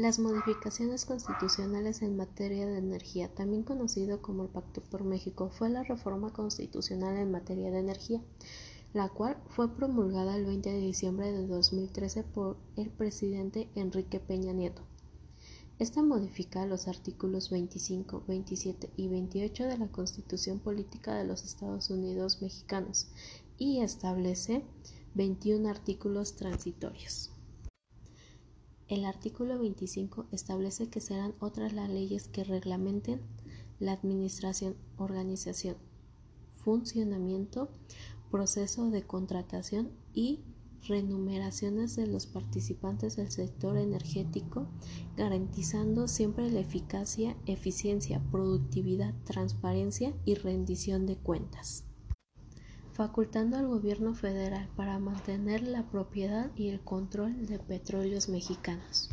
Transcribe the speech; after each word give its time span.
Las 0.00 0.18
modificaciones 0.18 1.04
constitucionales 1.04 2.00
en 2.00 2.16
materia 2.16 2.66
de 2.66 2.78
energía, 2.78 3.28
también 3.28 3.64
conocido 3.64 4.22
como 4.22 4.44
el 4.44 4.48
Pacto 4.48 4.80
por 4.80 5.04
México, 5.04 5.50
fue 5.50 5.68
la 5.68 5.82
reforma 5.82 6.32
constitucional 6.32 7.18
en 7.18 7.30
materia 7.30 7.70
de 7.70 7.80
energía, 7.80 8.22
la 8.94 9.10
cual 9.10 9.36
fue 9.50 9.76
promulgada 9.76 10.36
el 10.36 10.46
20 10.46 10.70
de 10.70 10.78
diciembre 10.78 11.30
de 11.32 11.46
2013 11.46 12.22
por 12.22 12.56
el 12.76 12.88
presidente 12.88 13.68
Enrique 13.74 14.20
Peña 14.20 14.54
Nieto. 14.54 14.80
Esta 15.78 16.02
modifica 16.02 16.64
los 16.64 16.88
artículos 16.88 17.50
25, 17.50 18.24
27 18.26 18.88
y 18.96 19.08
28 19.08 19.64
de 19.64 19.76
la 19.76 19.88
Constitución 19.88 20.60
Política 20.60 21.14
de 21.14 21.26
los 21.26 21.44
Estados 21.44 21.90
Unidos 21.90 22.40
Mexicanos 22.40 23.08
y 23.58 23.82
establece 23.82 24.64
21 25.14 25.68
artículos 25.68 26.36
transitorios. 26.36 27.32
El 28.90 29.04
artículo 29.04 29.56
25 29.56 30.26
establece 30.32 30.88
que 30.88 31.00
serán 31.00 31.32
otras 31.38 31.72
las 31.72 31.88
leyes 31.88 32.26
que 32.26 32.42
reglamenten 32.42 33.20
la 33.78 33.92
administración, 33.92 34.74
organización, 34.96 35.76
funcionamiento, 36.64 37.70
proceso 38.32 38.90
de 38.90 39.04
contratación 39.04 39.92
y 40.12 40.40
renumeraciones 40.88 41.94
de 41.94 42.08
los 42.08 42.26
participantes 42.26 43.14
del 43.14 43.30
sector 43.30 43.76
energético, 43.76 44.66
garantizando 45.16 46.08
siempre 46.08 46.50
la 46.50 46.58
eficacia, 46.58 47.36
eficiencia, 47.46 48.20
productividad, 48.32 49.14
transparencia 49.22 50.12
y 50.24 50.34
rendición 50.34 51.06
de 51.06 51.16
cuentas 51.16 51.84
facultando 53.00 53.56
al 53.56 53.66
gobierno 53.66 54.14
federal 54.14 54.68
para 54.76 54.98
mantener 54.98 55.62
la 55.62 55.88
propiedad 55.88 56.50
y 56.54 56.68
el 56.68 56.80
control 56.80 57.46
de 57.46 57.58
petróleos 57.58 58.28
mexicanos 58.28 59.08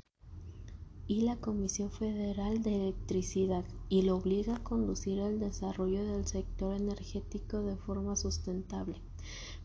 y 1.08 1.22
la 1.22 1.38
Comisión 1.38 1.90
Federal 1.90 2.62
de 2.64 2.76
Electricidad 2.76 3.64
y 3.88 4.02
lo 4.02 4.18
obliga 4.18 4.58
a 4.58 4.64
conducir 4.64 5.20
el 5.20 5.40
desarrollo 5.40 6.04
del 6.04 6.28
sector 6.28 6.76
energético 6.76 7.62
de 7.62 7.78
forma 7.78 8.18
sustentable. 8.18 8.98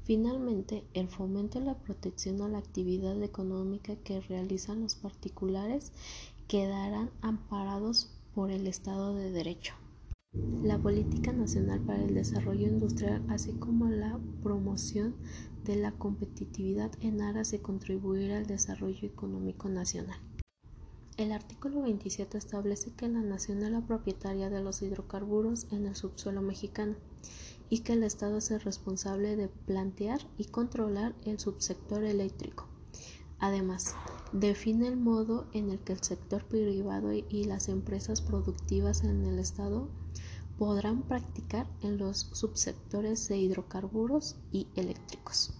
Finalmente, 0.04 0.84
el 0.94 1.08
fomento 1.08 1.58
y 1.58 1.64
la 1.64 1.74
protección 1.74 2.42
a 2.42 2.48
la 2.48 2.58
actividad 2.58 3.20
económica 3.24 3.96
que 3.96 4.20
realizan 4.20 4.82
los 4.82 4.94
particulares 4.94 5.90
quedarán 6.46 7.10
amparados 7.22 8.12
por 8.36 8.52
el 8.52 8.68
Estado 8.68 9.16
de 9.16 9.32
Derecho 9.32 9.74
la 10.62 10.78
Política 10.78 11.32
Nacional 11.32 11.80
para 11.80 12.04
el 12.04 12.14
Desarrollo 12.14 12.68
Industrial, 12.68 13.20
así 13.28 13.52
como 13.52 13.88
la 13.88 14.18
promoción 14.42 15.14
de 15.64 15.76
la 15.76 15.92
competitividad 15.92 16.92
en 17.00 17.20
aras 17.20 17.50
de 17.50 17.60
contribuir 17.60 18.32
al 18.32 18.46
desarrollo 18.46 19.06
económico 19.06 19.68
nacional. 19.68 20.18
El 21.16 21.32
artículo 21.32 21.82
27 21.82 22.38
establece 22.38 22.92
que 22.92 23.08
la 23.08 23.20
nación 23.20 23.62
es 23.62 23.70
la 23.70 23.86
propietaria 23.86 24.50
de 24.50 24.62
los 24.62 24.82
hidrocarburos 24.82 25.66
en 25.72 25.86
el 25.86 25.96
subsuelo 25.96 26.42
mexicano 26.42 26.94
y 27.68 27.80
que 27.80 27.94
el 27.94 28.02
Estado 28.04 28.38
es 28.38 28.50
el 28.50 28.60
responsable 28.60 29.36
de 29.36 29.48
plantear 29.48 30.20
y 30.38 30.44
controlar 30.44 31.14
el 31.24 31.40
subsector 31.40 32.04
eléctrico. 32.04 32.68
Además, 33.38 33.96
define 34.32 34.86
el 34.86 34.96
modo 34.96 35.48
en 35.52 35.70
el 35.70 35.80
que 35.80 35.92
el 35.92 36.00
sector 36.00 36.44
privado 36.44 37.12
y 37.12 37.44
las 37.44 37.68
empresas 37.68 38.22
productivas 38.22 39.02
en 39.02 39.24
el 39.24 39.40
Estado 39.40 39.88
podrán 40.58 41.02
practicar 41.02 41.66
en 41.82 41.98
los 41.98 42.28
subsectores 42.32 43.28
de 43.28 43.38
hidrocarburos 43.38 44.36
y 44.52 44.68
eléctricos. 44.74 45.54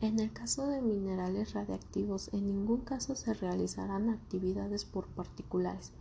En 0.00 0.18
el 0.18 0.32
caso 0.32 0.66
de 0.66 0.80
minerales 0.80 1.52
radiactivos, 1.52 2.30
en 2.32 2.46
ningún 2.46 2.80
caso 2.80 3.14
se 3.16 3.34
realizarán 3.34 4.08
actividades 4.08 4.86
por 4.86 5.08
particulares, 5.08 5.92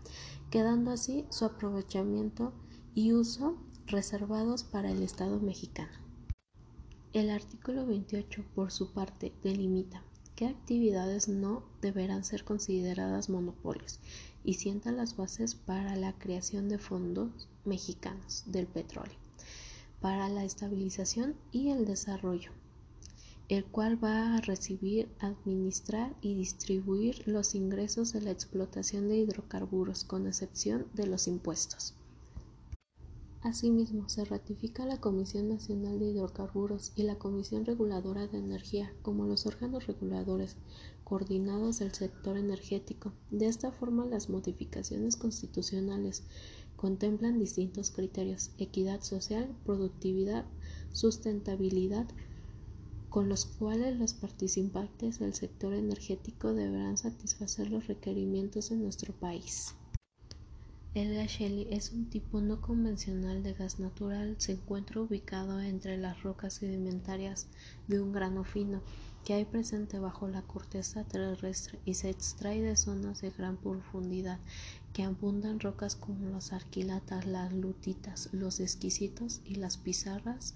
quedando 0.50 0.92
así 0.92 1.26
su 1.30 1.44
aprovechamiento 1.44 2.54
y 2.96 3.12
uso 3.12 3.58
reservados 3.88 4.64
para 4.64 4.90
el 4.90 5.04
Estado 5.04 5.40
mexicano. 5.40 5.92
El 7.12 7.30
artículo 7.30 7.86
28, 7.88 8.46
por 8.56 8.72
su 8.72 8.94
parte, 8.94 9.34
delimita 9.44 10.04
qué 10.36 10.48
actividades 10.48 11.28
no 11.28 11.64
deberán 11.82 12.24
ser 12.24 12.46
consideradas 12.46 13.30
monopolios 13.30 14.00
y 14.44 14.56
sienta 14.56 14.92
las 14.92 15.16
bases 15.18 15.56
para 15.56 15.96
la 15.96 16.14
creación 16.14 16.70
de 16.70 16.80
fondos 16.80 17.50
mexicanos 17.66 18.44
del 18.48 18.68
petróleo 18.68 19.18
para 20.02 20.30
la 20.30 20.46
estabilización 20.46 21.36
y 21.52 21.70
el 21.70 21.86
desarrollo, 21.86 22.52
el 23.50 23.66
cual 23.66 24.02
va 24.02 24.36
a 24.36 24.42
recibir, 24.42 25.10
administrar 25.20 26.16
y 26.22 26.36
distribuir 26.36 27.28
los 27.28 27.56
ingresos 27.56 28.14
de 28.14 28.22
la 28.22 28.32
explotación 28.32 29.10
de 29.10 29.18
hidrocarburos, 29.18 30.04
con 30.04 30.28
excepción 30.28 30.88
de 30.94 31.08
los 31.08 31.28
impuestos. 31.28 31.96
Asimismo, 33.42 34.10
se 34.10 34.26
ratifica 34.26 34.86
la 34.86 35.00
Comisión 35.00 35.48
Nacional 35.48 35.98
de 35.98 36.08
Hidrocarburos 36.08 36.92
y 36.98 37.04
la 37.04 37.18
Comisión 37.18 37.64
Reguladora 37.66 38.28
de 38.28 38.38
Energía 38.38 38.94
como 39.02 39.26
los 39.26 39.46
órganos 39.46 39.88
reguladores 39.88 40.58
coordinados 41.06 41.80
del 41.80 41.94
sector 41.94 42.36
energético. 42.36 43.14
De 43.32 43.48
esta 43.48 43.72
forma, 43.72 44.06
las 44.06 44.30
modificaciones 44.30 45.16
constitucionales 45.16 46.24
contemplan 46.76 47.40
distintos 47.40 47.92
criterios, 47.92 48.52
equidad 48.58 49.02
social, 49.04 49.56
productividad, 49.66 50.46
sustentabilidad, 50.92 52.08
con 53.08 53.30
los 53.30 53.46
cuales 53.46 53.98
los 53.98 54.14
participantes 54.14 55.20
del 55.20 55.34
sector 55.34 55.74
energético 55.74 56.54
deberán 56.54 56.98
satisfacer 56.98 57.72
los 57.72 57.88
requerimientos 57.88 58.70
de 58.70 58.76
nuestro 58.76 59.14
país. 59.14 59.76
El 60.96 61.14
gas 61.14 61.30
Shelley 61.30 61.68
es 61.70 61.92
un 61.92 62.10
tipo 62.10 62.42
no 62.42 62.62
convencional 62.62 63.44
de 63.44 63.54
gas 63.54 63.80
natural. 63.80 64.36
Se 64.40 64.54
encuentra 64.54 65.00
ubicado 65.02 65.62
entre 65.62 65.98
las 65.98 66.24
rocas 66.24 66.56
sedimentarias 66.56 67.48
de 67.88 68.02
un 68.02 68.12
grano 68.12 68.44
fino 68.44 68.82
que 69.24 69.36
hay 69.36 69.46
presente 69.46 70.00
bajo 70.00 70.28
la 70.28 70.42
corteza 70.42 71.04
terrestre 71.04 71.78
y 71.86 71.94
se 71.94 72.10
extrae 72.10 72.64
de 72.64 72.76
zonas 72.76 73.22
de 73.22 73.30
gran 73.30 73.58
profundidad 73.58 74.40
que 74.92 75.04
abundan 75.04 75.60
rocas 75.60 75.96
como 75.96 76.28
los 76.30 76.54
arquilatas, 76.54 77.28
las 77.28 77.54
lutitas, 77.54 78.30
los 78.32 78.60
exquisitos 78.60 79.42
y 79.46 79.56
las 79.56 79.78
pizarras 79.78 80.56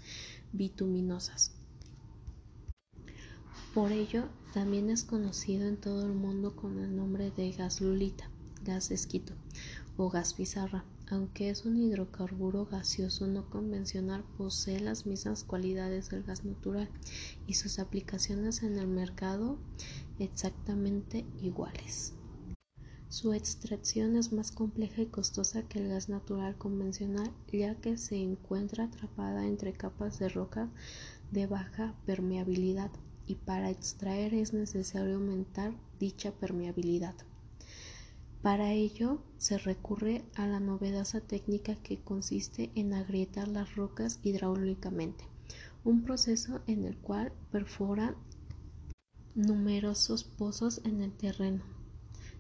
bituminosas. 0.52 1.52
Por 3.76 3.92
ello, 3.92 4.24
también 4.52 4.90
es 4.90 5.04
conocido 5.04 5.68
en 5.68 5.78
todo 5.78 6.08
el 6.08 6.14
mundo 6.14 6.56
con 6.56 6.80
el 6.80 6.96
nombre 6.96 7.30
de 7.30 7.52
gas 7.52 7.82
lulita, 7.82 8.32
gas 8.64 8.90
esquito 8.90 9.34
o 9.98 10.10
gas 10.10 10.34
pizarra. 10.34 10.86
Aunque 11.10 11.50
es 11.50 11.66
un 11.66 11.78
hidrocarburo 11.78 12.66
gaseoso 12.66 13.28
no 13.28 13.50
convencional, 13.50 14.24
posee 14.38 14.80
las 14.80 15.06
mismas 15.06 15.44
cualidades 15.44 16.10
del 16.10 16.24
gas 16.24 16.46
natural 16.46 16.90
y 17.46 17.56
sus 17.56 17.80
aplicaciones 17.80 18.64
en 18.64 18.78
el 18.78 18.88
mercado 18.88 19.58
exactamente 20.20 21.26
iguales. 21.42 22.14
Su 23.10 23.34
extracción 23.34 24.16
es 24.16 24.34
más 24.34 24.52
compleja 24.52 25.04
y 25.04 25.06
costosa 25.06 25.62
que 25.62 25.78
el 25.78 25.90
gas 25.90 26.10
natural 26.10 26.58
convencional, 26.58 27.32
ya 27.52 27.76
que 27.76 27.98
se 27.98 28.16
encuentra 28.16 28.86
atrapada 28.86 29.46
entre 29.46 29.74
capas 29.74 30.18
de 30.18 30.30
roca 30.30 30.70
de 31.30 31.46
baja 31.46 31.94
permeabilidad 32.08 32.90
y 33.28 33.36
para 33.36 33.70
extraer 33.70 34.34
es 34.34 34.54
necesario 34.54 35.16
aumentar 35.16 35.74
dicha 36.00 36.32
permeabilidad. 36.32 37.16
Para 38.44 38.74
ello 38.74 39.20
se 39.38 39.58
recurre 39.58 40.26
a 40.36 40.46
la 40.48 40.60
novedosa 40.60 41.22
técnica 41.22 41.76
que 41.76 42.02
consiste 42.02 42.74
en 42.76 42.94
agrietar 42.94 43.48
las 43.48 43.76
rocas 43.78 44.20
hidráulicamente, 44.22 45.24
un 45.86 46.04
proceso 46.04 46.60
en 46.68 46.84
el 46.84 46.98
cual 46.98 47.32
perforan 47.54 48.18
numerosos 49.34 50.26
pozos 50.26 50.82
en 50.84 51.02
el 51.02 51.14
terreno 51.14 51.64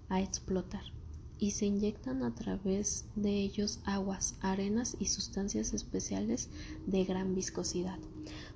a 0.09 0.19
explotar 0.19 0.83
y 1.39 1.51
se 1.51 1.67
inyectan 1.67 2.23
a 2.23 2.35
través 2.35 3.05
de 3.15 3.39
ellos 3.39 3.79
aguas, 3.85 4.35
arenas 4.41 4.97
y 4.99 5.05
sustancias 5.05 5.73
especiales 5.73 6.49
de 6.85 7.05
gran 7.05 7.33
viscosidad 7.33 7.97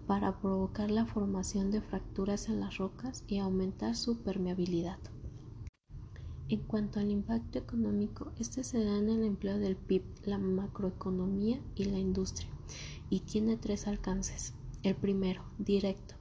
para 0.06 0.42
provocar 0.42 0.92
la 0.92 1.06
formación 1.06 1.72
de 1.72 1.80
fracturas 1.80 2.50
en 2.50 2.60
las 2.60 2.78
rocas 2.78 3.24
y 3.26 3.38
aumentar 3.38 3.96
su 3.96 4.18
permeabilidad. 4.18 5.00
En 6.50 6.62
cuanto 6.62 7.02
al 7.02 7.12
impacto 7.12 7.60
económico, 7.60 8.32
este 8.40 8.64
se 8.64 8.82
da 8.82 8.98
en 8.98 9.10
el 9.10 9.26
empleo 9.26 9.58
del 9.58 9.76
PIB, 9.76 10.04
la 10.24 10.38
macroeconomía 10.38 11.60
y 11.76 11.84
la 11.84 12.00
industria, 12.00 12.50
y 13.10 13.20
tiene 13.20 13.58
tres 13.58 13.86
alcances. 13.86 14.54
El 14.82 14.96
primero, 14.96 15.44
directo, 15.58 16.16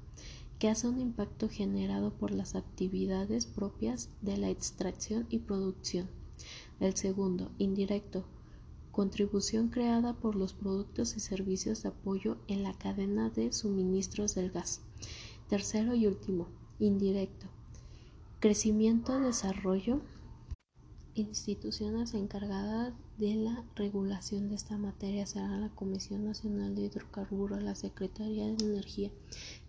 que 0.58 0.68
hace 0.68 0.88
un 0.88 0.98
impacto 0.98 1.48
generado 1.48 2.12
por 2.12 2.32
las 2.32 2.56
actividades 2.56 3.46
propias 3.46 4.08
de 4.20 4.36
la 4.36 4.50
extracción 4.50 5.28
y 5.30 5.38
producción. 5.38 6.08
El 6.80 6.96
segundo, 6.96 7.52
indirecto, 7.58 8.24
contribución 8.90 9.68
creada 9.68 10.14
por 10.14 10.34
los 10.34 10.54
productos 10.54 11.16
y 11.16 11.20
servicios 11.20 11.84
de 11.84 11.90
apoyo 11.90 12.38
en 12.48 12.64
la 12.64 12.72
cadena 12.72 13.30
de 13.30 13.52
suministros 13.52 14.34
del 14.34 14.50
gas. 14.50 14.80
Tercero 15.48 15.94
y 15.94 16.08
último, 16.08 16.48
indirecto, 16.80 17.46
crecimiento, 18.40 19.20
desarrollo 19.20 20.00
instituciones 21.16 22.14
encargadas 22.14 22.92
de 23.18 23.34
la 23.34 23.64
regulación 23.74 24.48
de 24.48 24.54
esta 24.54 24.76
materia 24.76 25.26
serán 25.26 25.62
la 25.62 25.70
Comisión 25.70 26.24
Nacional 26.24 26.74
de 26.74 26.82
Hidrocarburos, 26.82 27.62
la 27.62 27.74
Secretaría 27.74 28.46
de 28.46 28.64
Energía, 28.64 29.10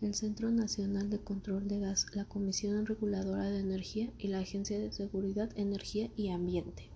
el 0.01 0.13
Centro 0.13 0.51
Nacional 0.51 1.09
de 1.09 1.19
Control 1.19 1.67
de 1.67 1.79
Gas, 1.79 2.07
la 2.13 2.25
Comisión 2.25 2.85
Reguladora 2.85 3.49
de 3.49 3.59
Energía 3.59 4.11
y 4.17 4.27
la 4.27 4.39
Agencia 4.39 4.77
de 4.77 4.91
Seguridad, 4.91 5.49
Energía 5.55 6.09
y 6.17 6.29
Ambiente. 6.29 6.89